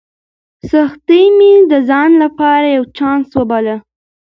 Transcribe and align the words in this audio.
سختۍ 0.69 1.23
مې 1.37 1.51
د 1.71 1.73
ځان 1.89 2.09
لپاره 2.23 2.67
یو 2.77 2.83
چانس 2.97 3.27
وباله. 3.39 3.75